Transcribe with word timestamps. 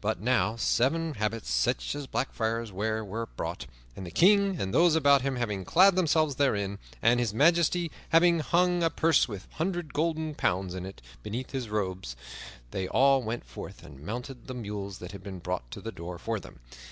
But 0.00 0.20
now 0.20 0.54
seven 0.54 1.14
habits 1.14 1.50
such 1.50 1.96
as 1.96 2.06
Black 2.06 2.32
Friars 2.32 2.70
wear 2.70 3.04
were 3.04 3.26
brought, 3.26 3.66
and 3.96 4.06
the 4.06 4.12
King 4.12 4.60
and 4.60 4.72
those 4.72 4.94
about 4.94 5.22
him 5.22 5.34
having 5.34 5.64
clad 5.64 5.96
themselves 5.96 6.36
therein, 6.36 6.78
and 7.02 7.18
His 7.18 7.34
Majesty 7.34 7.90
having 8.10 8.38
hung 8.38 8.84
a 8.84 8.88
purse 8.88 9.26
with 9.26 9.48
a 9.50 9.54
hundred 9.56 9.92
golden 9.92 10.36
pounds 10.36 10.76
in 10.76 10.86
it 10.86 11.02
beneath 11.24 11.50
his 11.50 11.68
robes, 11.68 12.14
they 12.70 12.86
all 12.86 13.20
went 13.24 13.44
forth 13.44 13.82
and 13.82 13.98
mounted 14.06 14.46
the 14.46 14.54
mules 14.54 14.98
that 14.98 15.10
had 15.10 15.24
been 15.24 15.40
brought 15.40 15.68
to 15.72 15.80
the 15.80 15.90
door 15.90 16.18
for 16.20 16.38
them. 16.38 16.60